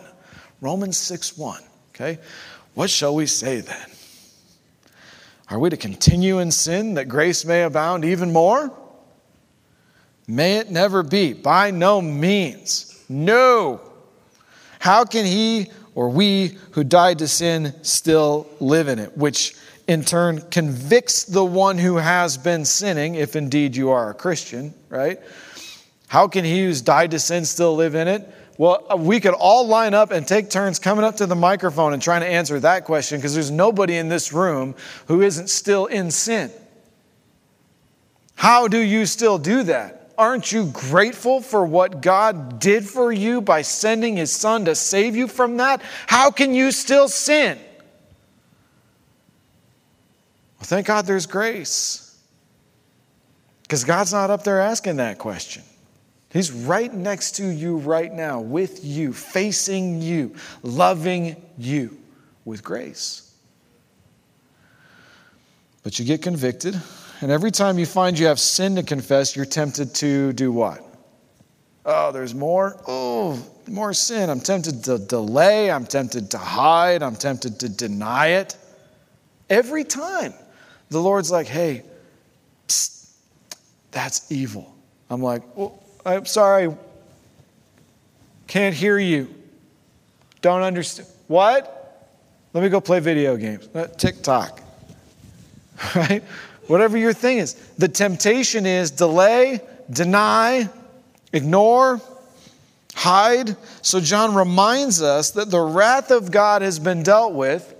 [0.61, 1.62] Romans 6 1.
[1.95, 2.18] Okay?
[2.74, 3.86] What shall we say then?
[5.49, 8.72] Are we to continue in sin that grace may abound even more?
[10.28, 11.32] May it never be.
[11.32, 13.05] By no means.
[13.09, 13.80] No.
[14.78, 19.16] How can he or we who died to sin still live in it?
[19.18, 19.57] Which
[19.88, 24.72] in turn convicts the one who has been sinning, if indeed you are a Christian,
[24.88, 25.18] right?
[26.07, 28.32] How can he who's died to sin still live in it?
[28.61, 31.94] Well, uh, we could all line up and take turns coming up to the microphone
[31.94, 34.74] and trying to answer that question because there's nobody in this room
[35.06, 36.50] who isn't still in sin.
[38.34, 40.12] How do you still do that?
[40.18, 45.16] Aren't you grateful for what God did for you by sending his son to save
[45.16, 45.80] you from that?
[46.06, 47.56] How can you still sin?
[50.58, 52.14] Well, thank God there's grace.
[53.62, 55.62] Because God's not up there asking that question.
[56.33, 61.99] He's right next to you right now, with you, facing you, loving you
[62.45, 63.35] with grace.
[65.83, 66.81] But you get convicted,
[67.20, 70.85] and every time you find you have sin to confess, you're tempted to do what?
[71.85, 72.81] Oh, there's more?
[72.87, 74.31] Oh, more sin.
[74.31, 75.70] I'm tempted to delay.
[75.70, 77.03] I'm tempted to hide.
[77.03, 78.57] I'm tempted to deny it.
[79.49, 80.35] Every time.
[80.91, 81.83] The Lord's like, hey,
[82.68, 83.12] psst,
[83.91, 84.74] that's evil.
[85.09, 86.74] I'm like, well, I'm sorry.
[88.46, 89.32] Can't hear you.
[90.40, 91.09] Don't understand.
[91.28, 91.76] What?
[92.53, 93.68] Let me go play video games.
[93.74, 94.61] Uh, TikTok.
[95.96, 96.22] Right?
[96.66, 97.55] Whatever your thing is.
[97.78, 100.68] The temptation is delay, deny,
[101.32, 102.03] ignore,
[102.94, 103.57] hide.
[103.80, 107.74] So John reminds us that the wrath of God has been dealt with.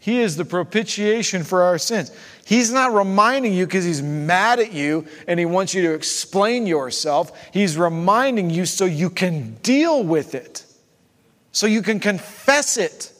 [0.00, 2.10] He is the propitiation for our sins.
[2.46, 6.64] He's not reminding you because he's mad at you and he wants you to explain
[6.64, 7.32] yourself.
[7.52, 10.64] He's reminding you so you can deal with it,
[11.50, 13.12] so you can confess it,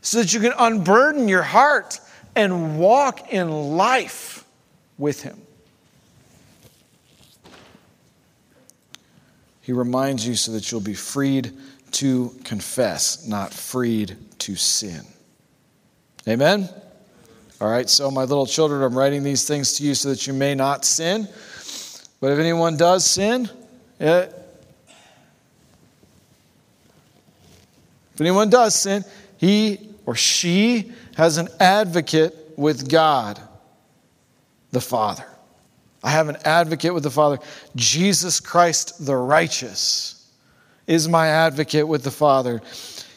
[0.00, 2.00] so that you can unburden your heart
[2.34, 4.46] and walk in life
[4.96, 5.38] with him.
[9.60, 11.52] He reminds you so that you'll be freed
[11.90, 15.02] to confess, not freed to sin.
[16.26, 16.70] Amen?
[17.62, 20.32] All right, so my little children, I'm writing these things to you so that you
[20.32, 21.28] may not sin.
[22.20, 23.48] But if anyone does sin,
[24.00, 24.28] it, eh,
[28.14, 29.04] if anyone does sin,
[29.36, 33.40] he or she has an advocate with God,
[34.72, 35.24] the Father.
[36.02, 37.38] I have an advocate with the Father.
[37.76, 40.28] Jesus Christ, the righteous,
[40.88, 42.60] is my advocate with the Father.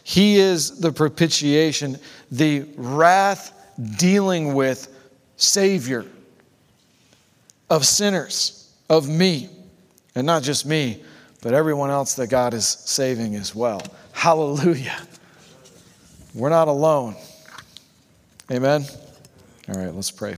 [0.04, 1.98] He is the propitiation,
[2.30, 3.54] the wrath
[3.98, 4.88] dealing with
[5.38, 6.06] Savior
[7.70, 9.50] of sinners, of me,
[10.16, 11.04] and not just me,
[11.42, 13.82] but everyone else that God is saving as well.
[14.14, 14.98] Hallelujah.
[16.34, 17.16] We're not alone.
[18.52, 18.86] Amen.
[19.70, 20.36] All right, let's pray.